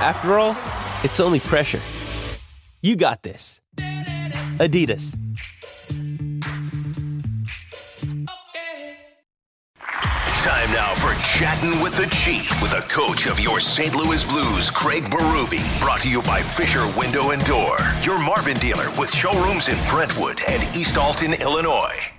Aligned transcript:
After 0.00 0.38
all, 0.38 0.56
it's 1.02 1.18
only 1.18 1.40
pressure. 1.40 1.80
You 2.82 2.94
got 2.94 3.24
this. 3.24 3.60
Adidas. 4.58 5.16
Time 10.44 10.70
now 10.70 10.94
for 10.94 11.12
Chatting 11.24 11.82
with 11.82 11.96
the 11.96 12.06
Chief 12.14 12.62
with 12.62 12.74
a 12.74 12.82
coach 12.82 13.26
of 13.26 13.40
your 13.40 13.58
St. 13.58 13.96
Louis 13.96 14.24
Blues, 14.24 14.70
Craig 14.70 15.02
Berube. 15.04 15.80
Brought 15.80 16.02
to 16.02 16.08
you 16.08 16.22
by 16.22 16.42
Fisher 16.42 16.86
Window 16.96 17.30
and 17.32 17.44
Door, 17.44 17.78
your 18.02 18.24
Marvin 18.24 18.56
dealer 18.58 18.86
with 18.96 19.12
showrooms 19.12 19.68
in 19.68 19.78
Brentwood 19.88 20.38
and 20.48 20.62
East 20.76 20.96
Alton, 20.96 21.34
Illinois. 21.40 22.17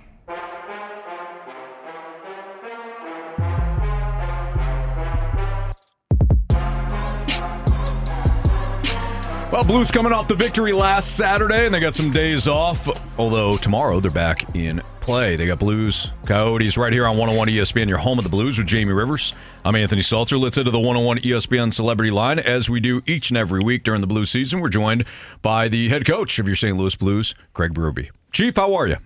Well, 9.52 9.64
Blues 9.64 9.90
coming 9.90 10.12
off 10.12 10.28
the 10.28 10.36
victory 10.36 10.72
last 10.72 11.16
Saturday, 11.16 11.66
and 11.66 11.74
they 11.74 11.80
got 11.80 11.96
some 11.96 12.12
days 12.12 12.46
off. 12.46 12.88
Although 13.18 13.56
tomorrow 13.56 13.98
they're 13.98 14.12
back 14.12 14.54
in 14.54 14.80
play. 15.00 15.34
They 15.34 15.44
got 15.44 15.58
Blues 15.58 16.12
Coyotes 16.24 16.76
right 16.76 16.92
here 16.92 17.04
on 17.04 17.16
101 17.16 17.48
ESPN, 17.48 17.88
your 17.88 17.98
home 17.98 18.18
of 18.18 18.22
the 18.22 18.30
Blues 18.30 18.58
with 18.58 18.68
Jamie 18.68 18.92
Rivers. 18.92 19.32
I'm 19.64 19.74
Anthony 19.74 20.02
Stalter. 20.02 20.38
Let's 20.40 20.54
head 20.54 20.66
to 20.66 20.70
the 20.70 20.78
101 20.78 21.18
ESPN 21.18 21.72
Celebrity 21.72 22.12
Line. 22.12 22.38
As 22.38 22.70
we 22.70 22.78
do 22.78 23.02
each 23.06 23.30
and 23.30 23.36
every 23.36 23.58
week 23.58 23.82
during 23.82 24.00
the 24.00 24.06
Blues 24.06 24.30
season, 24.30 24.60
we're 24.60 24.68
joined 24.68 25.04
by 25.42 25.66
the 25.66 25.88
head 25.88 26.06
coach 26.06 26.38
of 26.38 26.46
your 26.46 26.54
St. 26.54 26.76
Louis 26.76 26.94
Blues, 26.94 27.34
Craig 27.52 27.74
Berube. 27.74 28.08
Chief, 28.30 28.54
how 28.54 28.72
are 28.76 28.86
you? 28.86 28.98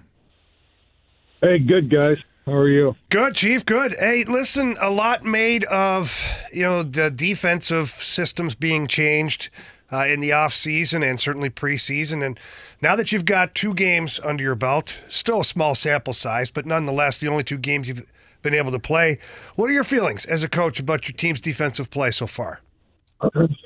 Hey, 1.40 1.58
good 1.58 1.88
guys. 1.88 2.18
How 2.44 2.52
are 2.52 2.68
you? 2.68 2.96
Good, 3.08 3.36
Chief. 3.36 3.64
Good. 3.64 3.96
Hey, 3.98 4.24
listen, 4.24 4.76
a 4.78 4.90
lot 4.90 5.24
made 5.24 5.64
of 5.64 6.28
you 6.52 6.64
know 6.64 6.82
the 6.82 7.10
defensive 7.10 7.88
systems 7.88 8.54
being 8.54 8.86
changed 8.86 9.48
uh, 9.94 10.04
in 10.04 10.20
the 10.20 10.32
off 10.32 10.52
season 10.52 11.02
and 11.02 11.20
certainly 11.20 11.50
preseason. 11.50 12.24
And 12.24 12.38
now 12.82 12.96
that 12.96 13.12
you've 13.12 13.24
got 13.24 13.54
two 13.54 13.74
games 13.74 14.20
under 14.24 14.42
your 14.42 14.54
belt, 14.54 15.00
still 15.08 15.40
a 15.40 15.44
small 15.44 15.74
sample 15.74 16.12
size, 16.12 16.50
but 16.50 16.66
nonetheless 16.66 17.18
the 17.18 17.28
only 17.28 17.44
two 17.44 17.58
games 17.58 17.88
you've 17.88 18.04
been 18.42 18.54
able 18.54 18.72
to 18.72 18.78
play. 18.78 19.18
What 19.54 19.70
are 19.70 19.72
your 19.72 19.84
feelings 19.84 20.26
as 20.26 20.42
a 20.42 20.48
coach 20.48 20.78
about 20.78 21.08
your 21.08 21.16
team's 21.16 21.40
defensive 21.40 21.90
play 21.90 22.10
so 22.10 22.26
far? 22.26 22.60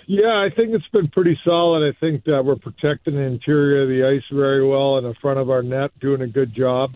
Yeah, 0.06 0.38
I 0.38 0.50
think 0.54 0.70
it's 0.70 0.86
been 0.88 1.08
pretty 1.08 1.38
solid. 1.44 1.88
I 1.88 1.98
think 1.98 2.24
that 2.24 2.44
we're 2.44 2.56
protecting 2.56 3.14
the 3.14 3.22
interior 3.22 3.82
of 3.82 3.88
the 3.88 4.06
ice 4.06 4.22
very 4.32 4.64
well 4.64 4.98
and 4.98 5.06
in 5.06 5.14
front 5.14 5.40
of 5.40 5.50
our 5.50 5.62
net, 5.62 5.90
doing 5.98 6.20
a 6.22 6.28
good 6.28 6.54
job. 6.54 6.94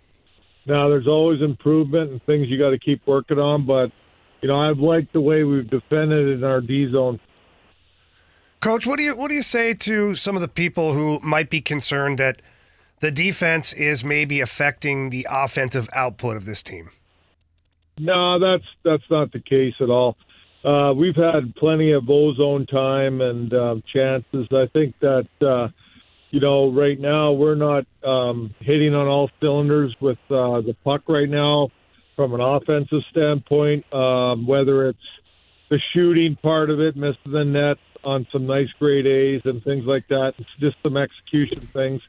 Now, 0.65 0.89
there's 0.89 1.09
always 1.09 1.43
improvement 1.43 2.13
and 2.13 2.23
things 2.23 2.49
you 2.49 2.59
got 2.59 2.71
to 2.71 2.79
keep 2.79 3.05
working 3.05 3.39
on, 3.39 3.67
but 3.67 3.91
you 4.43 4.49
know, 4.49 4.61
I've 4.61 4.79
liked 4.79 5.13
the 5.13 5.21
way 5.21 5.43
we've 5.43 5.69
defended 5.69 6.29
in 6.29 6.45
our 6.45 6.61
D 6.61 6.91
zone 6.93 7.19
Coach, 8.63 8.87
what 8.87 8.97
do 8.97 9.03
you 9.03 9.17
what 9.17 9.29
do 9.29 9.35
you 9.35 9.43
say 9.43 9.75
to 9.75 10.15
some 10.15 10.37
of 10.37 10.41
the 10.41 10.47
people 10.47 10.95
who 10.95 11.19
might 11.19 11.51
be 11.51 11.61
concerned 11.61 12.17
that 12.19 12.41
the 13.01 13.11
defense 13.11 13.73
is 13.73 14.05
maybe 14.05 14.41
affecting 14.41 15.11
the 15.11 15.27
offensive 15.29 15.89
output 15.92 16.36
of 16.36 16.45
this 16.45 16.63
team? 16.63 16.91
No, 17.98 18.39
that's 18.39 18.64
that's 18.85 19.03
not 19.11 19.33
the 19.33 19.41
case 19.41 19.75
at 19.81 19.91
all. 19.91 20.17
Uh, 20.64 20.95
we've 20.95 21.17
had 21.17 21.57
plenty 21.57 21.91
of 21.91 22.09
ozone 22.09 22.67
time 22.67 23.20
and 23.20 23.53
um, 23.53 23.83
chances. 23.92 24.47
I 24.53 24.67
think 24.73 24.95
that 25.01 25.27
uh, 25.41 25.67
you 26.31 26.39
know 26.39 26.70
right 26.70 27.01
now 27.01 27.33
we're 27.33 27.57
not 27.57 27.85
um, 28.05 28.55
hitting 28.61 28.95
on 28.95 29.09
all 29.09 29.29
cylinders 29.41 29.97
with 30.01 30.19
uh, 30.31 30.61
the 30.61 30.77
puck 30.85 31.03
right 31.09 31.29
now 31.29 31.70
from 32.15 32.33
an 32.33 32.41
offensive 32.41 33.03
standpoint. 33.11 33.92
Um, 33.92 34.47
whether 34.47 34.86
it's 34.86 35.09
the 35.69 35.81
shooting 35.92 36.36
part 36.36 36.70
of 36.70 36.79
it, 36.79 36.95
missing 36.95 37.33
the 37.33 37.45
net, 37.45 37.79
on 38.05 38.27
some 38.33 38.46
nice 38.46 38.70
grade 38.79 39.07
A's 39.07 39.42
and 39.45 39.63
things 39.64 39.85
like 39.85 40.08
that. 40.08 40.35
It's 40.39 40.51
just 40.58 40.77
some 40.83 40.96
execution 40.96 41.68
things. 41.73 42.01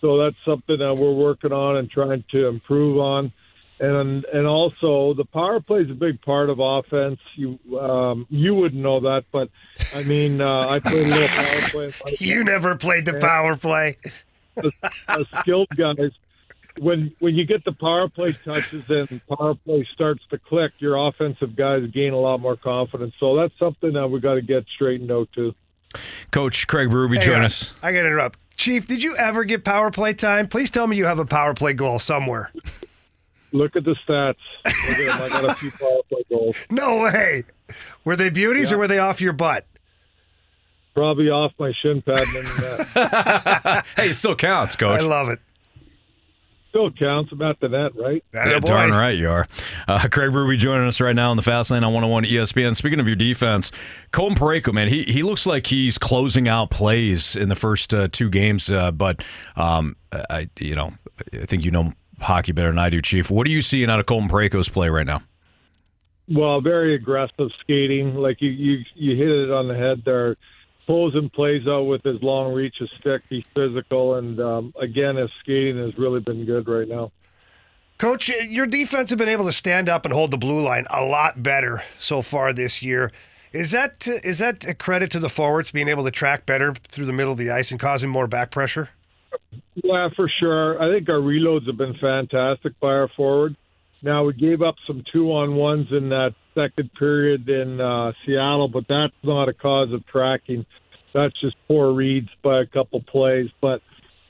So 0.00 0.18
that's 0.18 0.36
something 0.44 0.78
that 0.78 0.94
we're 0.96 1.12
working 1.12 1.52
on 1.52 1.76
and 1.76 1.90
trying 1.90 2.24
to 2.30 2.46
improve 2.46 2.98
on. 2.98 3.32
And 3.80 4.24
and 4.24 4.46
also 4.46 5.14
the 5.14 5.24
power 5.24 5.60
play 5.60 5.82
is 5.82 5.90
a 5.90 5.94
big 5.94 6.20
part 6.22 6.50
of 6.50 6.58
offense. 6.58 7.20
You 7.36 7.58
um, 7.78 8.26
you 8.28 8.54
wouldn't 8.54 8.82
know 8.82 9.00
that, 9.00 9.24
but 9.30 9.50
I 9.94 10.02
mean 10.02 10.40
uh, 10.40 10.68
I 10.68 10.80
played 10.80 11.06
a 11.06 11.10
little 11.10 11.28
power 11.28 11.60
play. 11.90 12.16
you 12.18 12.42
never 12.42 12.74
played 12.74 13.04
the 13.04 13.14
power 13.14 13.56
play. 13.56 13.96
As, 14.56 14.72
as 15.06 15.28
skilled 15.28 15.68
guys, 15.76 16.10
when 16.80 17.14
when 17.18 17.34
you 17.34 17.44
get 17.44 17.64
the 17.64 17.72
power 17.72 18.08
play 18.08 18.32
touches 18.32 18.84
and 18.88 19.20
power 19.28 19.54
play 19.54 19.86
starts 19.92 20.22
to 20.30 20.38
click, 20.38 20.72
your 20.78 21.08
offensive 21.08 21.56
guys 21.56 21.88
gain 21.92 22.12
a 22.12 22.18
lot 22.18 22.40
more 22.40 22.56
confidence. 22.56 23.14
So 23.18 23.36
that's 23.36 23.56
something 23.58 23.92
that 23.92 24.08
we 24.08 24.20
got 24.20 24.34
to 24.34 24.42
get 24.42 24.64
straightened 24.74 25.10
out 25.10 25.28
too. 25.34 25.54
Coach 26.30 26.66
Craig 26.66 26.88
Berube, 26.88 27.16
hey, 27.16 27.24
join 27.24 27.42
us. 27.42 27.72
I 27.82 27.92
got 27.92 28.02
to 28.02 28.06
interrupt. 28.06 28.38
Chief, 28.56 28.86
did 28.86 29.02
you 29.02 29.16
ever 29.16 29.44
get 29.44 29.64
power 29.64 29.90
play 29.90 30.12
time? 30.12 30.48
Please 30.48 30.70
tell 30.70 30.86
me 30.86 30.96
you 30.96 31.06
have 31.06 31.18
a 31.18 31.24
power 31.24 31.54
play 31.54 31.72
goal 31.72 31.98
somewhere. 31.98 32.52
Look 33.52 33.76
at 33.76 33.84
the 33.84 33.96
stats. 34.06 34.34
At 34.64 34.74
I 34.74 35.28
got 35.28 35.44
a 35.44 35.54
few 35.54 35.70
power 35.70 36.00
play 36.08 36.22
goals. 36.28 36.66
No 36.70 37.02
way. 37.02 37.44
Were 38.04 38.16
they 38.16 38.30
beauties 38.30 38.70
yeah. 38.70 38.76
or 38.76 38.80
were 38.80 38.88
they 38.88 38.98
off 38.98 39.20
your 39.20 39.32
butt? 39.32 39.66
Probably 40.94 41.30
off 41.30 41.52
my 41.58 41.72
shin 41.80 42.02
pad. 42.02 42.24
hey, 43.96 44.10
it 44.10 44.14
still 44.14 44.34
counts, 44.34 44.74
coach. 44.74 45.00
I 45.00 45.04
love 45.04 45.28
it 45.28 45.38
still 46.68 46.90
counts 46.90 47.32
about 47.32 47.60
the 47.60 47.68
net, 47.68 47.92
right? 47.96 48.24
yeah, 48.32 48.58
darn 48.60 48.90
right 48.90 49.16
you 49.16 49.30
are. 49.30 49.46
Uh, 49.86 50.06
Craig 50.10 50.32
Berube 50.32 50.56
joining 50.58 50.86
us 50.86 51.00
right 51.00 51.16
now 51.16 51.30
on 51.30 51.36
the 51.36 51.42
Fast 51.42 51.70
Lane 51.70 51.84
on 51.84 51.92
101 51.92 52.24
ESPN. 52.24 52.76
Speaking 52.76 53.00
of 53.00 53.06
your 53.06 53.16
defense, 53.16 53.72
Colton 54.12 54.36
Parayko, 54.36 54.72
man, 54.72 54.88
he 54.88 55.04
he 55.04 55.22
looks 55.22 55.46
like 55.46 55.66
he's 55.66 55.98
closing 55.98 56.48
out 56.48 56.70
plays 56.70 57.36
in 57.36 57.48
the 57.48 57.54
first 57.54 57.92
uh, 57.94 58.08
two 58.10 58.30
games, 58.30 58.70
uh, 58.70 58.90
but 58.90 59.24
um, 59.56 59.96
I 60.12 60.48
you 60.58 60.74
know 60.74 60.92
I 61.32 61.46
think 61.46 61.64
you 61.64 61.70
know 61.70 61.92
hockey 62.20 62.52
better 62.52 62.68
than 62.68 62.78
I 62.78 62.90
do, 62.90 63.00
Chief. 63.00 63.30
What 63.30 63.46
are 63.46 63.50
you 63.50 63.62
seeing 63.62 63.90
out 63.90 64.00
of 64.00 64.06
Colton 64.06 64.28
Parayko's 64.28 64.68
play 64.68 64.88
right 64.88 65.06
now? 65.06 65.22
Well, 66.30 66.60
very 66.60 66.94
aggressive 66.94 67.48
skating. 67.60 68.14
Like 68.14 68.42
you, 68.42 68.50
you, 68.50 68.84
you 68.94 69.16
hit 69.16 69.30
it 69.30 69.50
on 69.50 69.66
the 69.66 69.74
head 69.74 70.02
there 70.04 70.36
pulls 70.88 71.14
and 71.14 71.30
plays 71.30 71.68
out 71.68 71.82
with 71.82 72.02
his 72.02 72.20
long 72.22 72.54
reach 72.54 72.80
of 72.80 72.88
stick. 72.98 73.20
He's 73.28 73.44
physical, 73.54 74.14
and 74.14 74.40
um, 74.40 74.74
again, 74.80 75.16
his 75.16 75.30
skating 75.40 75.76
has 75.76 75.96
really 75.98 76.20
been 76.20 76.46
good 76.46 76.66
right 76.66 76.88
now. 76.88 77.12
Coach, 77.98 78.30
your 78.30 78.66
defense 78.66 79.10
have 79.10 79.18
been 79.18 79.28
able 79.28 79.44
to 79.44 79.52
stand 79.52 79.88
up 79.88 80.06
and 80.06 80.14
hold 80.14 80.30
the 80.30 80.38
blue 80.38 80.62
line 80.62 80.86
a 80.88 81.04
lot 81.04 81.42
better 81.42 81.82
so 81.98 82.22
far 82.22 82.54
this 82.54 82.82
year. 82.82 83.12
Is 83.52 83.70
that 83.72 84.08
is 84.24 84.38
that 84.38 84.66
a 84.66 84.74
credit 84.74 85.10
to 85.10 85.18
the 85.18 85.28
forwards 85.28 85.70
being 85.70 85.88
able 85.88 86.04
to 86.04 86.10
track 86.10 86.46
better 86.46 86.72
through 86.72 87.06
the 87.06 87.12
middle 87.12 87.32
of 87.32 87.38
the 87.38 87.50
ice 87.50 87.70
and 87.70 87.78
causing 87.78 88.08
more 88.08 88.26
back 88.26 88.50
pressure? 88.50 88.88
Yeah, 89.74 90.08
for 90.16 90.30
sure. 90.40 90.82
I 90.82 90.94
think 90.94 91.08
our 91.08 91.16
reloads 91.16 91.66
have 91.66 91.76
been 91.76 91.94
fantastic 91.94 92.78
by 92.80 92.88
our 92.88 93.08
forward. 93.08 93.56
Now 94.02 94.24
we 94.24 94.32
gave 94.32 94.62
up 94.62 94.76
some 94.86 95.02
two 95.12 95.32
on 95.32 95.56
ones 95.56 95.88
in 95.90 96.08
that 96.10 96.34
second 96.58 96.90
period 96.94 97.48
in 97.48 97.80
uh, 97.80 98.12
Seattle, 98.24 98.68
but 98.68 98.84
that's 98.88 99.14
not 99.22 99.48
a 99.48 99.52
cause 99.52 99.92
of 99.92 100.06
tracking. 100.06 100.66
That's 101.14 101.38
just 101.40 101.56
poor 101.66 101.92
reads 101.92 102.28
by 102.42 102.60
a 102.60 102.66
couple 102.66 103.00
plays. 103.02 103.48
But 103.60 103.80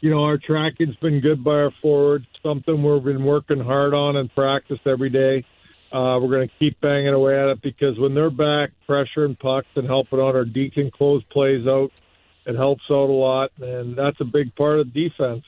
you 0.00 0.10
know, 0.10 0.24
our 0.24 0.38
tracking's 0.38 0.96
been 0.96 1.20
good 1.20 1.42
by 1.42 1.52
our 1.52 1.72
forwards. 1.82 2.26
Something 2.42 2.82
we've 2.82 3.02
been 3.02 3.24
working 3.24 3.60
hard 3.60 3.94
on 3.94 4.16
in 4.16 4.28
practice 4.28 4.78
every 4.86 5.10
day. 5.10 5.44
Uh, 5.90 6.20
we're 6.20 6.28
going 6.28 6.48
to 6.48 6.54
keep 6.58 6.80
banging 6.80 7.14
away 7.14 7.40
at 7.40 7.48
it 7.48 7.62
because 7.62 7.98
when 7.98 8.14
they're 8.14 8.30
back, 8.30 8.70
pressuring 8.88 9.38
pucks 9.38 9.68
and 9.74 9.86
helping 9.86 10.18
on 10.18 10.36
our 10.36 10.44
deacon 10.44 10.90
close 10.90 11.22
plays 11.30 11.66
out, 11.66 11.90
it 12.46 12.54
helps 12.54 12.84
out 12.90 13.08
a 13.08 13.12
lot, 13.12 13.50
and 13.60 13.96
that's 13.96 14.20
a 14.20 14.24
big 14.24 14.54
part 14.54 14.78
of 14.78 14.92
defense. 14.92 15.44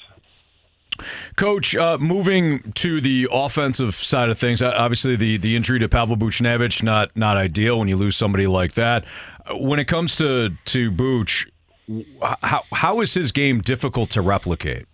Coach, 1.37 1.75
uh, 1.76 1.98
moving 1.98 2.72
to 2.72 3.00
the 3.00 3.28
offensive 3.31 3.94
side 3.94 4.28
of 4.28 4.38
things, 4.38 4.60
obviously 4.62 5.16
the, 5.16 5.37
the 5.38 5.56
injury 5.56 5.78
to 5.78 5.88
Pavel 5.88 6.16
Buchnevich 6.16 6.82
not 6.82 7.14
not 7.16 7.37
ideal 7.37 7.78
when 7.78 7.88
you 7.88 7.96
lose 7.96 8.16
somebody 8.16 8.46
like 8.46 8.75
that. 8.75 9.04
When 9.52 9.78
it 9.78 9.87
comes 9.87 10.16
to 10.16 10.50
to 10.66 10.90
Buch, 10.90 11.48
how 12.42 12.62
how 12.72 13.00
is 13.00 13.14
his 13.14 13.32
game 13.32 13.60
difficult 13.60 14.10
to 14.10 14.22
replicate? 14.22 14.87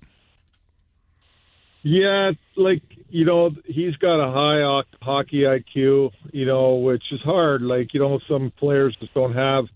Yeah, 1.82 2.32
like 2.56 2.82
you 3.08 3.24
know, 3.24 3.50
he's 3.64 3.96
got 3.96 4.20
a 4.20 4.30
high 4.32 4.82
hockey 5.00 5.42
IQ, 5.42 6.10
you 6.32 6.44
know, 6.44 6.76
which 6.76 7.04
is 7.12 7.20
hard. 7.20 7.62
Like 7.62 7.94
you 7.94 8.00
know, 8.00 8.18
some 8.28 8.52
players 8.58 8.96
just 9.00 9.14
don't 9.14 9.34
have 9.34 9.66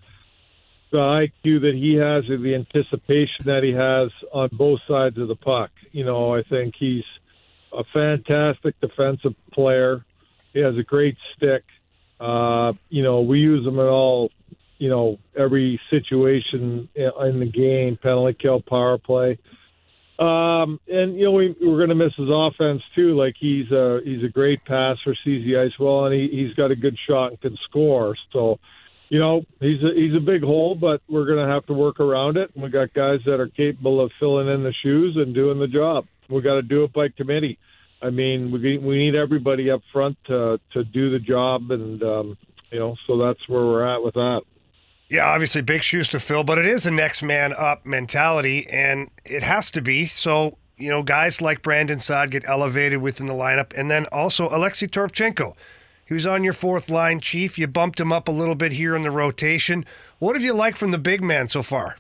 the 0.91 0.99
IQ 0.99 1.61
that 1.61 1.75
he 1.75 1.95
has 1.95 2.25
and 2.29 2.45
the 2.45 2.55
anticipation 2.55 3.47
that 3.47 3.63
he 3.63 3.73
has 3.73 4.11
on 4.33 4.49
both 4.53 4.81
sides 4.89 5.19
of 5.19 5.29
the 5.29 5.37
puck. 5.37 5.71
You 5.93 6.05
know, 6.05 6.35
I 6.35 6.43
think 6.43 6.75
he's 6.79 7.05
a 7.73 7.85
fantastic 7.93 8.81
defensive 8.81 9.35
player. 9.53 10.05
He 10.53 10.61
has 10.61 10.77
a 10.77 10.83
great 10.83 11.17
stick. 11.37 11.63
Uh, 12.19 12.73
you 12.89 13.03
know, 13.03 13.23
we 13.23 13.39
use 13.39 13.67
him 13.67 13.79
in 13.79 13.87
all, 13.87 14.31
you 14.79 14.91
know, 14.91 15.19
every 15.37 15.81
situation 15.91 16.89
in 16.95 17.41
the 17.41 17.51
game, 17.53 17.99
penalty 18.03 18.37
kill, 18.41 18.61
power 18.61 18.99
play. 18.99 19.39
Um, 20.21 20.79
and 20.87 21.17
you 21.17 21.25
know 21.25 21.31
we, 21.31 21.57
we're 21.63 21.79
going 21.79 21.89
to 21.89 21.95
miss 21.95 22.13
his 22.15 22.29
offense 22.31 22.83
too. 22.95 23.17
Like 23.17 23.37
he's 23.41 23.71
a 23.71 24.01
he's 24.05 24.23
a 24.23 24.29
great 24.29 24.63
passer, 24.67 25.17
sees 25.25 25.47
the 25.47 25.57
ice 25.57 25.79
well, 25.79 26.05
and 26.05 26.15
he, 26.15 26.29
he's 26.31 26.55
got 26.55 26.71
a 26.71 26.77
good 26.77 26.99
shot 27.09 27.29
and 27.29 27.41
can 27.41 27.57
score. 27.65 28.15
So, 28.31 28.61
you 29.11 29.19
know 29.19 29.43
he's 29.61 29.83
a, 29.83 29.93
he's 29.95 30.15
a 30.15 30.21
big 30.21 30.43
hole, 30.43 30.75
but 30.75 31.03
we're 31.09 31.27
going 31.27 31.47
to 31.47 31.53
have 31.53 31.67
to 31.67 31.75
work 31.75 32.01
around 32.01 32.39
it. 32.39 32.51
And 32.55 32.65
we 32.65 32.71
got 32.71 32.95
guys 32.95 33.21
that 33.27 33.41
are 33.41 33.49
capable 33.49 34.01
of 34.01 34.11
filling 34.19 34.49
in 34.49 34.63
the 34.63 34.73
shoes 34.83 35.17
and 35.17 35.35
doing 35.35 35.59
the 35.59 35.69
job. 35.69 36.07
We 36.31 36.41
got 36.41 36.55
to 36.55 36.63
do 36.63 36.85
it 36.85 36.93
by 36.93 37.09
committee. 37.09 37.59
I 38.01 38.11
mean, 38.11 38.51
we 38.51 38.79
we 38.79 38.99
need 38.99 39.15
everybody 39.15 39.71
up 39.71 39.83
front 39.93 40.17
to 40.29 40.59
to 40.73 40.85
do 40.85 41.11
the 41.11 41.19
job, 41.19 41.71
and 41.71 42.03
um, 42.03 42.39
you 42.71 42.79
know, 42.79 42.97
so 43.07 43.19
that's 43.19 43.47
where 43.49 43.67
we're 43.67 43.87
at 43.87 44.03
with 44.03 44.15
that. 44.15 44.43
Yeah, 45.11 45.27
obviously 45.27 45.61
big 45.61 45.83
shoes 45.83 46.09
to 46.11 46.21
fill, 46.21 46.45
but 46.45 46.57
it 46.59 46.67
is 46.67 46.87
a 46.87 46.91
next 46.93 47.23
man 47.23 47.53
up 47.53 47.85
mentality, 47.85 48.69
and 48.69 49.11
it 49.25 49.43
has 49.43 49.69
to 49.73 49.83
be. 49.83 50.07
So, 50.07 50.57
you 50.79 50.89
know, 50.89 51.03
guys 51.03 51.43
like 51.43 51.63
Brandon 51.63 51.99
Saad 51.99 52.31
get 52.31 52.45
elevated 52.47 53.03
within 53.03 53.27
the 53.27 53.35
lineup, 53.35 53.77
and 53.77 53.91
then 53.91 54.07
also 54.13 54.49
Alexei 54.49 54.87
Toropchenko. 54.87 55.57
He 56.11 56.15
was 56.15 56.27
on 56.27 56.43
your 56.43 56.53
fourth 56.53 56.91
line, 56.91 57.21
Chief. 57.21 57.57
You 57.57 57.69
bumped 57.69 58.01
him 58.01 58.13
up 58.13 58.27
a 58.27 58.33
little 58.33 58.57
bit 58.57 58.73
here 58.73 58.97
in 58.97 59.03
the 59.03 59.13
rotation. 59.13 59.87
What 60.19 60.35
have 60.35 60.43
you 60.43 60.53
liked 60.53 60.77
from 60.77 60.91
the 60.91 60.99
big 60.99 61.23
man 61.23 61.47
so 61.47 61.63
far? 61.63 61.99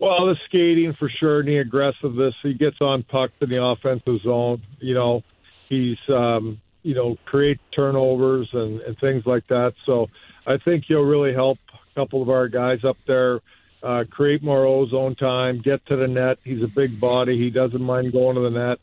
Well, 0.00 0.26
the 0.26 0.36
skating 0.46 0.92
for 0.98 1.08
sure, 1.08 1.38
and 1.38 1.48
the 1.48 1.58
aggressiveness. 1.58 2.34
He 2.42 2.52
gets 2.52 2.80
on 2.80 3.04
puck 3.04 3.30
in 3.40 3.48
the 3.48 3.62
offensive 3.64 4.20
zone. 4.22 4.60
You 4.80 4.94
know, 4.94 5.22
he's 5.68 5.98
um, 6.08 6.60
you 6.82 6.96
know 6.96 7.16
create 7.26 7.60
turnovers 7.70 8.48
and, 8.52 8.80
and 8.80 8.98
things 8.98 9.24
like 9.24 9.46
that. 9.46 9.74
So 9.86 10.08
I 10.44 10.56
think 10.56 10.86
he'll 10.88 11.02
really 11.02 11.32
help 11.32 11.58
a 11.72 11.94
couple 11.94 12.22
of 12.22 12.28
our 12.28 12.48
guys 12.48 12.82
up 12.82 12.96
there 13.06 13.38
uh, 13.84 14.02
create 14.10 14.42
more 14.42 14.66
ozone 14.66 15.14
time, 15.14 15.60
get 15.60 15.86
to 15.86 15.94
the 15.94 16.08
net. 16.08 16.38
He's 16.42 16.64
a 16.64 16.66
big 16.66 16.98
body. 16.98 17.38
He 17.38 17.50
doesn't 17.50 17.80
mind 17.80 18.12
going 18.12 18.34
to 18.34 18.40
the 18.40 18.50
net, 18.50 18.80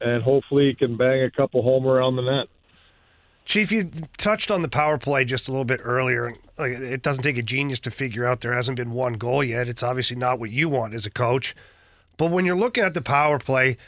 and 0.00 0.24
hopefully 0.24 0.66
he 0.66 0.74
can 0.74 0.96
bang 0.96 1.22
a 1.22 1.30
couple 1.30 1.62
home 1.62 1.86
around 1.86 2.16
the 2.16 2.22
net. 2.22 2.48
Chief, 3.48 3.72
you 3.72 3.90
touched 4.18 4.50
on 4.50 4.60
the 4.60 4.68
power 4.68 4.98
play 4.98 5.24
just 5.24 5.48
a 5.48 5.50
little 5.50 5.64
bit 5.64 5.80
earlier. 5.82 6.34
Like, 6.58 6.72
it 6.72 7.00
doesn't 7.00 7.24
take 7.24 7.38
a 7.38 7.42
genius 7.42 7.80
to 7.80 7.90
figure 7.90 8.26
out 8.26 8.42
there 8.42 8.52
hasn't 8.52 8.76
been 8.76 8.90
one 8.90 9.14
goal 9.14 9.42
yet. 9.42 9.70
It's 9.70 9.82
obviously 9.82 10.18
not 10.18 10.38
what 10.38 10.50
you 10.50 10.68
want 10.68 10.92
as 10.92 11.06
a 11.06 11.10
coach. 11.10 11.56
But 12.18 12.30
when 12.30 12.44
you're 12.44 12.58
looking 12.58 12.84
at 12.84 12.92
the 12.92 13.00
power 13.00 13.38
play, 13.38 13.78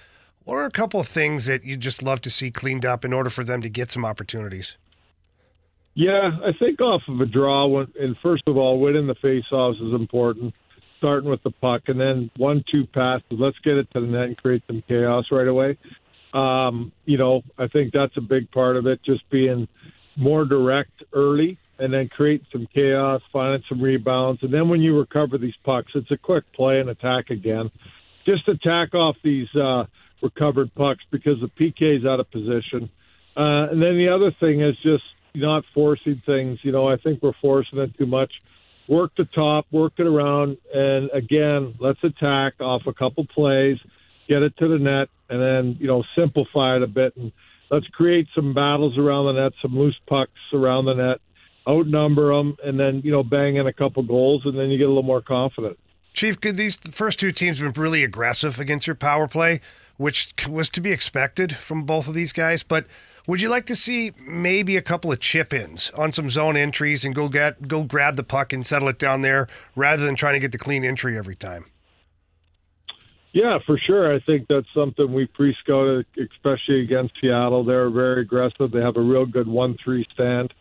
what 0.45 0.55
are 0.55 0.65
a 0.65 0.71
couple 0.71 0.99
of 0.99 1.09
things 1.09 1.45
that 1.45 1.63
you'd 1.63 1.81
just 1.81 2.03
love 2.03 2.23
to 2.23 2.31
see 2.31 2.51
cleaned 2.51 2.87
up 2.87 3.05
in 3.05 3.13
order 3.13 3.29
for 3.29 3.45
them 3.45 3.61
to 3.61 3.69
get 3.69 3.91
some 3.91 4.03
opportunities? 4.03 4.79
Yeah, 5.93 6.39
I 6.43 6.53
think 6.59 6.81
off 6.81 7.03
of 7.07 7.21
a 7.21 7.27
draw, 7.27 7.85
and 8.01 8.17
first 8.23 8.45
of 8.47 8.57
all, 8.57 8.81
winning 8.81 9.09
the 9.09 9.15
faceoffs 9.17 9.87
is 9.87 9.93
important. 9.93 10.55
Starting 10.97 11.29
with 11.29 11.43
the 11.43 11.51
puck, 11.51 11.83
and 11.89 12.01
then 12.01 12.31
one-two 12.39 12.87
passes. 12.95 13.25
Let's 13.33 13.59
get 13.59 13.77
it 13.77 13.91
to 13.93 14.01
the 14.01 14.07
net 14.07 14.25
and 14.25 14.37
create 14.39 14.63
some 14.67 14.83
chaos 14.89 15.27
right 15.31 15.49
away. 15.49 15.77
Um, 16.33 16.93
you 17.05 17.19
know, 17.19 17.43
I 17.59 17.67
think 17.67 17.93
that's 17.93 18.17
a 18.17 18.21
big 18.21 18.51
part 18.51 18.77
of 18.77 18.87
it. 18.87 19.03
Just 19.05 19.29
being 19.31 19.69
more 20.17 20.45
direct 20.45 21.03
early, 21.13 21.59
and 21.79 21.93
then 21.93 22.09
create 22.09 22.43
some 22.53 22.69
chaos, 22.73 23.23
finding 23.33 23.63
some 23.69 23.81
rebounds, 23.81 24.43
and 24.43 24.53
then 24.53 24.69
when 24.69 24.81
you 24.81 24.99
recover 24.99 25.39
these 25.39 25.55
pucks, 25.65 25.93
it's 25.95 26.11
a 26.11 26.17
quick 26.17 26.45
play 26.53 26.79
and 26.79 26.91
attack 26.91 27.31
again. 27.31 27.71
Just 28.27 28.47
attack 28.49 28.95
off 28.95 29.17
these 29.25 29.49
uh, 29.57 29.85
recovered 30.23 30.75
pucks 30.75 31.03
because 31.11 31.41
the 31.41 31.49
PK 31.49 31.99
is 31.99 32.05
out 32.05 32.21
of 32.21 32.31
position. 32.31 32.91
Uh, 33.37 33.71
and 33.71 33.83
then 33.83 33.97
the 33.97 34.09
other 34.15 34.31
thing 34.39 34.61
is 34.61 34.77
just 34.83 35.05
not 35.35 35.65
forcing 35.73 36.21
things. 36.27 36.59
You 36.63 36.73
know, 36.73 36.87
I 36.87 36.97
think 36.97 37.23
we're 37.23 37.33
forcing 37.41 37.79
it 37.79 37.97
too 37.97 38.07
much. 38.07 38.33
Work 38.87 39.13
the 39.17 39.25
top, 39.25 39.67
work 39.71 39.95
it 39.99 40.07
around, 40.07 40.59
and 40.75 41.11
again, 41.13 41.77
let's 41.79 42.03
attack 42.03 42.55
off 42.61 42.83
a 42.87 42.93
couple 42.93 43.25
plays, 43.25 43.79
get 44.31 44.43
it 44.43 44.57
to 44.59 44.69
the 44.69 44.79
net, 44.79 45.09
and 45.29 45.43
then 45.43 45.77
you 45.81 45.89
know 45.89 46.05
simplify 46.17 46.77
it 46.77 46.83
a 46.83 46.87
bit 46.87 47.15
and 47.17 47.33
let's 47.71 47.87
create 47.89 48.29
some 48.35 48.53
battles 48.53 48.99
around 48.99 49.27
the 49.27 49.41
net, 49.41 49.53
some 49.63 49.79
loose 49.79 49.99
pucks 50.09 50.33
around 50.53 50.85
the 50.87 50.95
net, 50.95 51.21
outnumber 51.69 52.37
them, 52.37 52.57
and 52.65 52.79
then 52.79 53.01
you 53.05 53.13
know 53.13 53.23
bang 53.23 53.57
in 53.57 53.67
a 53.67 53.73
couple 53.73 54.03
goals, 54.03 54.43
and 54.45 54.59
then 54.59 54.71
you 54.71 54.79
get 54.79 54.85
a 54.85 54.89
little 54.89 55.03
more 55.03 55.23
confident. 55.23 55.79
Chief, 56.13 56.41
could 56.41 56.57
these 56.57 56.77
first 56.93 57.21
two 57.21 57.33
teams 57.33 57.59
have 57.59 57.73
been 57.73 57.83
really 57.83 58.03
aggressive 58.03 58.59
against 58.59 58.87
your 58.87 58.97
power 58.97 59.29
play, 59.29 59.61
which 59.97 60.35
was 60.49 60.69
to 60.71 60.81
be 60.81 60.91
expected 60.91 61.55
from 61.55 61.85
both 61.85 62.09
of 62.09 62.15
these 62.15 62.33
guys, 62.33 62.63
but 62.63 62.87
would 63.27 63.41
you 63.41 63.49
like 63.49 63.67
to 63.67 63.77
see 63.77 64.13
maybe 64.27 64.77
a 64.77 64.83
couple 64.83 65.13
of 65.13 65.21
chip 65.21 65.53
ins 65.53 65.91
on 65.91 66.13
some 66.13 66.29
zone 66.29 66.57
entries 66.57 67.05
and 67.05 67.15
go 67.15 67.29
get 67.29 67.69
go 67.69 67.85
grab 67.85 68.17
the 68.17 68.25
puck 68.25 68.53
and 68.53 68.67
settle 68.67 68.89
it 68.89 68.99
down 68.99 69.21
there 69.21 69.47
rather 69.77 70.05
than 70.05 70.17
trying 70.17 70.35
to 70.35 70.41
get 70.41 70.53
the 70.53 70.59
clean 70.59 70.85
entry 70.85 71.17
every 71.17 71.37
time? 71.37 71.67
Yeah, 73.33 73.59
for 73.65 73.79
sure. 73.79 74.13
I 74.13 74.19
think 74.19 74.49
that's 74.49 74.67
something 74.75 75.13
we 75.13 75.27
pre-scouted, 75.27 76.05
especially 76.19 76.83
against 76.83 77.15
Seattle. 77.21 77.65
They're 77.65 77.89
very 77.89 78.23
aggressive. 78.23 78.73
They 78.73 78.81
have 78.81 78.97
a 78.97 79.01
real 79.01 79.25
good 79.25 79.47
one-three 79.47 80.05
stand, 80.13 80.53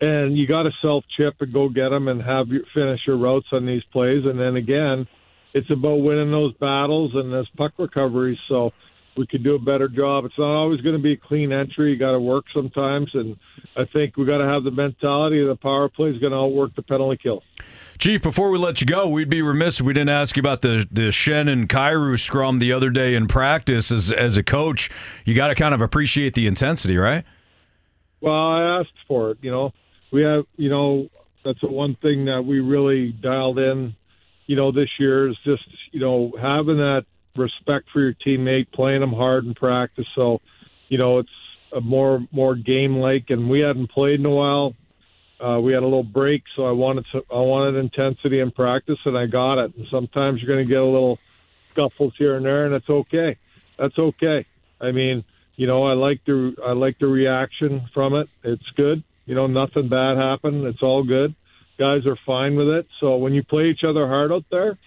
and 0.00 0.36
you 0.36 0.46
got 0.46 0.64
to 0.64 0.70
self-chip 0.82 1.36
and 1.40 1.52
go 1.52 1.70
get 1.70 1.88
them 1.88 2.08
and 2.08 2.20
have 2.20 2.48
you 2.48 2.64
finish 2.74 3.00
your 3.06 3.16
routes 3.16 3.46
on 3.52 3.64
these 3.64 3.82
plays. 3.92 4.24
And 4.26 4.38
then 4.38 4.56
again, 4.56 5.06
it's 5.54 5.70
about 5.70 6.02
winning 6.02 6.30
those 6.30 6.54
battles 6.54 7.12
and 7.14 7.32
this 7.32 7.46
puck 7.56 7.72
recovery. 7.78 8.38
So 8.48 8.72
we 9.16 9.26
could 9.26 9.42
do 9.42 9.54
a 9.54 9.58
better 9.58 9.88
job. 9.88 10.24
It's 10.24 10.38
not 10.38 10.54
always 10.54 10.80
going 10.80 10.96
to 10.96 11.02
be 11.02 11.12
a 11.12 11.16
clean 11.16 11.52
entry. 11.52 11.90
You 11.90 11.98
got 11.98 12.12
to 12.12 12.20
work 12.20 12.46
sometimes, 12.54 13.10
and 13.14 13.36
I 13.76 13.84
think 13.84 14.16
we 14.16 14.24
got 14.24 14.38
to 14.38 14.46
have 14.46 14.64
the 14.64 14.70
mentality 14.70 15.44
the 15.44 15.56
power 15.56 15.88
play 15.88 16.10
is 16.10 16.18
going 16.18 16.32
to 16.32 16.38
outwork 16.38 16.74
the 16.74 16.82
penalty 16.82 17.18
kill. 17.22 17.42
Chief, 17.98 18.22
before 18.22 18.50
we 18.50 18.58
let 18.58 18.80
you 18.80 18.86
go, 18.86 19.08
we'd 19.08 19.28
be 19.28 19.42
remiss 19.42 19.80
if 19.80 19.86
we 19.86 19.92
didn't 19.92 20.10
ask 20.10 20.36
you 20.36 20.40
about 20.40 20.62
the 20.62 20.86
the 20.90 21.06
and 21.32 21.68
Kyrou 21.68 22.18
scrum 22.18 22.58
the 22.58 22.72
other 22.72 22.90
day 22.90 23.14
in 23.14 23.28
practice. 23.28 23.92
As 23.92 24.10
as 24.10 24.36
a 24.36 24.42
coach, 24.42 24.90
you 25.24 25.34
got 25.34 25.48
to 25.48 25.54
kind 25.54 25.74
of 25.74 25.80
appreciate 25.80 26.34
the 26.34 26.46
intensity, 26.46 26.96
right? 26.96 27.24
Well, 28.20 28.34
I 28.34 28.80
asked 28.80 28.90
for 29.06 29.32
it. 29.32 29.38
You 29.42 29.50
know, 29.50 29.72
we 30.10 30.22
have 30.22 30.44
you 30.56 30.70
know 30.70 31.08
that's 31.44 31.60
the 31.60 31.68
one 31.68 31.96
thing 31.96 32.24
that 32.26 32.42
we 32.42 32.60
really 32.60 33.12
dialed 33.12 33.58
in. 33.58 33.94
You 34.46 34.56
know, 34.56 34.72
this 34.72 34.88
year 34.98 35.28
is 35.28 35.36
just 35.44 35.64
you 35.92 36.00
know 36.00 36.32
having 36.40 36.78
that 36.78 37.04
respect 37.36 37.86
for 37.92 38.00
your 38.00 38.14
teammate, 38.14 38.72
playing 38.72 39.00
them 39.00 39.12
hard 39.12 39.44
in 39.44 39.54
practice. 39.54 40.06
So, 40.14 40.40
you 40.88 40.98
know, 40.98 41.18
it's 41.18 41.28
a 41.74 41.80
more 41.80 42.20
more 42.30 42.54
game 42.54 42.96
like, 42.96 43.26
and 43.30 43.48
we 43.48 43.60
hadn't 43.60 43.90
played 43.90 44.20
in 44.20 44.26
a 44.26 44.30
while. 44.30 44.74
Uh, 45.40 45.58
we 45.58 45.72
had 45.72 45.82
a 45.82 45.86
little 45.86 46.04
break, 46.04 46.44
so 46.54 46.66
I 46.66 46.70
wanted 46.70 47.04
to, 47.12 47.22
I 47.30 47.40
wanted 47.40 47.76
intensity 47.76 48.38
in 48.38 48.52
practice, 48.52 48.98
and 49.04 49.18
I 49.18 49.26
got 49.26 49.58
it. 49.58 49.74
And 49.76 49.86
sometimes 49.90 50.40
you're 50.40 50.54
going 50.54 50.64
to 50.64 50.72
get 50.72 50.80
a 50.80 50.84
little 50.84 51.18
scuffles 51.72 52.14
here 52.16 52.36
and 52.36 52.46
there, 52.46 52.66
and 52.66 52.74
it's 52.74 52.88
okay. 52.88 53.36
That's 53.76 53.98
okay. 53.98 54.46
I 54.80 54.92
mean, 54.92 55.24
you 55.56 55.66
know, 55.66 55.84
I 55.84 55.94
like 55.94 56.20
the 56.24 56.54
I 56.64 56.72
like 56.72 56.98
the 56.98 57.06
reaction 57.06 57.88
from 57.92 58.14
it. 58.14 58.28
It's 58.44 58.68
good. 58.76 59.02
You 59.26 59.34
know, 59.34 59.46
nothing 59.46 59.88
bad 59.88 60.16
happened. 60.16 60.64
It's 60.64 60.82
all 60.82 61.02
good. 61.02 61.34
Guys 61.78 62.06
are 62.06 62.18
fine 62.26 62.54
with 62.54 62.68
it. 62.68 62.86
So 63.00 63.16
when 63.16 63.32
you 63.32 63.42
play 63.42 63.66
each 63.66 63.84
other 63.84 64.06
hard 64.06 64.30
out 64.30 64.44
there, 64.50 64.78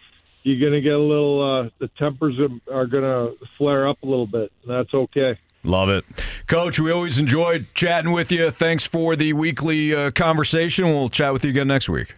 you're 0.45 0.59
going 0.59 0.73
to 0.73 0.81
get 0.81 0.93
a 0.93 0.99
little, 0.99 1.41
uh, 1.41 1.69
the 1.79 1.89
tempers 1.97 2.39
are, 2.39 2.73
are 2.73 2.85
going 2.85 3.03
to 3.03 3.35
flare 3.57 3.87
up 3.87 4.01
a 4.03 4.05
little 4.05 4.27
bit. 4.27 4.51
that's 4.65 4.93
okay. 4.93 5.37
Love 5.63 5.89
it. 5.89 6.05
Coach, 6.45 6.79
we 6.79 6.91
always 6.91 7.17
enjoyed 7.17 7.65
chatting 7.73 8.11
with 8.11 8.31
you. 8.31 8.51
Thanks 8.51 8.85
for 8.85 9.15
the 9.15 9.33
weekly 9.33 9.95
uh, 9.95 10.11
conversation. 10.11 10.85
We'll 10.85 11.09
chat 11.09 11.33
with 11.33 11.43
you 11.43 11.49
again 11.49 11.67
next 11.67 11.89
week. 11.89 12.15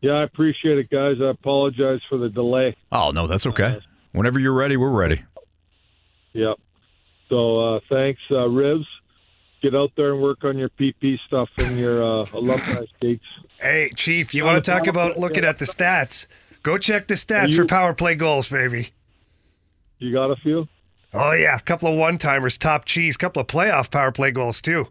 Yeah, 0.00 0.14
I 0.14 0.24
appreciate 0.24 0.78
it, 0.78 0.90
guys. 0.90 1.18
I 1.22 1.30
apologize 1.30 2.00
for 2.08 2.18
the 2.18 2.28
delay. 2.28 2.76
Oh, 2.90 3.12
no, 3.12 3.28
that's 3.28 3.46
okay. 3.46 3.78
Whenever 4.10 4.40
you're 4.40 4.52
ready, 4.52 4.76
we're 4.76 4.90
ready. 4.90 5.22
Yep. 6.32 6.56
So 7.28 7.76
uh, 7.76 7.80
thanks, 7.88 8.20
uh, 8.30 8.48
Rivs. 8.48 8.84
Get 9.62 9.76
out 9.76 9.92
there 9.96 10.12
and 10.12 10.22
work 10.22 10.42
on 10.42 10.58
your 10.58 10.68
PP 10.68 11.18
stuff 11.26 11.48
and 11.58 11.78
your 11.78 12.02
uh, 12.02 12.26
alumni 12.32 12.82
skates. 12.96 13.24
Hey, 13.60 13.90
Chief, 13.94 14.34
you 14.34 14.44
want 14.44 14.62
to 14.62 14.70
talk 14.70 14.86
about 14.86 15.18
looking 15.18 15.44
at 15.44 15.58
the 15.58 15.64
stats? 15.64 16.26
Go 16.66 16.78
check 16.78 17.06
the 17.06 17.14
stats 17.14 17.50
you, 17.50 17.58
for 17.58 17.64
power 17.64 17.94
play 17.94 18.16
goals, 18.16 18.48
baby. 18.48 18.88
You 20.00 20.12
got 20.12 20.32
a 20.32 20.34
few? 20.34 20.66
Oh 21.14 21.30
yeah, 21.30 21.54
a 21.54 21.60
couple 21.60 21.88
of 21.88 21.96
one 21.96 22.18
timers, 22.18 22.58
top 22.58 22.84
cheese, 22.84 23.14
a 23.14 23.18
couple 23.18 23.40
of 23.40 23.46
playoff 23.46 23.88
power 23.88 24.10
play 24.10 24.32
goals 24.32 24.60
too. 24.60 24.88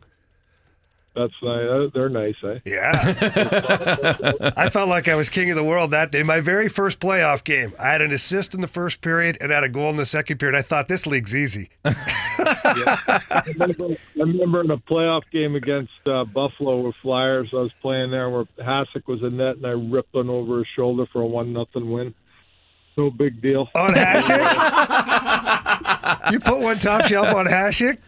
That's 1.16 1.34
nice. 1.42 1.92
They're 1.94 2.10
nice, 2.10 2.36
eh? 2.44 2.60
Yeah. 2.66 4.52
I 4.58 4.70
felt 4.70 4.90
like 4.90 5.08
I 5.08 5.16
was 5.16 5.30
king 5.30 5.50
of 5.50 5.56
the 5.56 5.64
world 5.64 5.92
that 5.92 6.12
day. 6.12 6.24
My 6.24 6.42
very 6.42 6.68
first 6.68 7.00
playoff 7.00 7.44
game, 7.46 7.74
I 7.80 7.88
had 7.88 8.02
an 8.02 8.12
assist 8.12 8.54
in 8.54 8.60
the 8.60 8.68
first 8.68 9.00
period 9.00 9.38
and 9.40 9.50
had 9.50 9.64
a 9.64 9.70
goal 9.70 9.90
in 9.90 9.96
the 9.96 10.06
second 10.06 10.40
period. 10.40 10.58
I 10.58 10.62
thought 10.62 10.90
this 10.90 11.08
league's 11.08 11.34
easy. 11.34 11.70
I, 11.86 13.44
remember, 13.58 13.86
I 13.94 14.20
remember 14.20 14.62
in 14.62 14.72
a 14.72 14.78
playoff 14.78 15.24
game 15.32 15.56
against 15.56 15.94
uh, 16.06 16.26
Buffalo 16.26 16.82
with 16.82 16.96
Flyers, 17.02 17.50
I 17.54 17.58
was 17.58 17.72
playing 17.82 18.12
there 18.12 18.30
where 18.30 18.44
Hasek 18.60 19.08
was 19.08 19.24
in 19.24 19.38
net, 19.38 19.56
and 19.56 19.66
I 19.66 19.70
ripped 19.70 20.14
one 20.14 20.30
over 20.30 20.58
his 20.58 20.68
shoulder 20.76 21.06
for 21.14 21.22
a 21.22 21.26
one 21.26 21.54
nothing 21.54 21.90
win. 21.92 22.14
No 22.98 23.10
big 23.10 23.42
deal. 23.42 23.70
On 23.74 23.94
Hasek? 23.94 24.36
you 26.32 26.40
put 26.42 26.60
one 26.60 26.78
top 26.80 27.06
shelf 27.06 27.34
on 27.34 27.46
Hasek? 27.46 28.00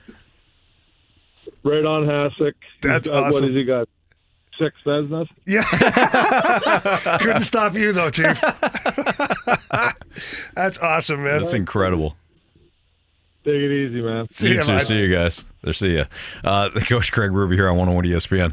Right 1.68 1.86
on 1.86 2.06
Hasek. 2.06 2.54
That's 2.82 3.08
He's 3.08 3.12
got- 3.14 3.24
awesome. 3.24 3.42
What 3.42 3.52
has 3.52 3.54
he 3.54 3.64
got? 3.64 3.90
Six 4.60 4.76
Vezinas. 4.86 5.28
Yeah. 5.46 5.64
Couldn't 7.20 7.42
stop 7.42 7.76
you 7.76 7.94
though, 7.94 8.10
Chief. 8.10 8.42
That's 10.56 10.80
awesome, 10.80 11.24
man. 11.24 11.40
That's 11.42 11.54
incredible. 11.54 12.16
Take 13.46 13.56
it 13.56 13.72
easy, 13.72 14.02
man. 14.02 14.28
See 14.30 14.50
you 14.50 14.56
ya, 14.56 14.62
too. 14.64 14.72
bud. 14.74 14.84
See 14.84 14.98
you 14.98 15.14
guys. 15.14 15.46
There. 15.64 15.74
See 15.74 15.92
you. 15.94 16.06
Uh, 16.44 16.70
Coach 16.90 17.12
Craig 17.12 17.32
Berube 17.32 17.54
here 17.54 17.70
on 17.70 17.78
101 17.78 18.06
ESPN. 18.06 18.46